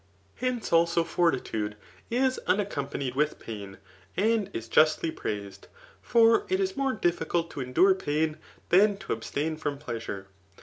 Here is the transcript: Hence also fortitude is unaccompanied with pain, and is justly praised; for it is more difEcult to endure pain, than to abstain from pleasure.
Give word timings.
Hence 0.37 0.73
also 0.73 1.03
fortitude 1.03 1.75
is 2.09 2.39
unaccompanied 2.47 3.13
with 3.13 3.37
pain, 3.37 3.77
and 4.17 4.49
is 4.51 4.67
justly 4.67 5.11
praised; 5.11 5.67
for 6.01 6.47
it 6.49 6.59
is 6.59 6.75
more 6.75 6.95
difEcult 6.95 7.51
to 7.51 7.61
endure 7.61 7.93
pain, 7.93 8.37
than 8.69 8.97
to 8.97 9.13
abstain 9.13 9.57
from 9.57 9.77
pleasure. 9.77 10.25